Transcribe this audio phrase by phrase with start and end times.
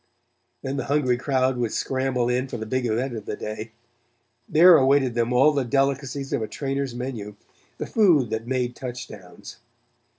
[0.63, 3.71] Then the hungry crowd would scramble in for the big event of the day.
[4.49, 7.35] There awaited them all the delicacies of a trainer's menu;
[7.77, 9.57] the food that made touchdowns.